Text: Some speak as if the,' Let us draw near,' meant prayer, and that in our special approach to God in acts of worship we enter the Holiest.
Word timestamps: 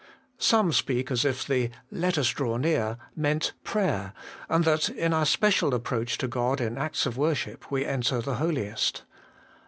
Some 0.39 0.73
speak 0.73 1.11
as 1.11 1.23
if 1.25 1.45
the,' 1.45 1.69
Let 1.91 2.17
us 2.17 2.29
draw 2.31 2.57
near,' 2.57 2.97
meant 3.15 3.53
prayer, 3.63 4.13
and 4.49 4.65
that 4.65 4.89
in 4.89 5.13
our 5.13 5.27
special 5.27 5.75
approach 5.75 6.17
to 6.17 6.27
God 6.27 6.59
in 6.59 6.75
acts 6.75 7.05
of 7.05 7.17
worship 7.17 7.69
we 7.69 7.85
enter 7.85 8.19
the 8.19 8.37
Holiest. 8.37 9.03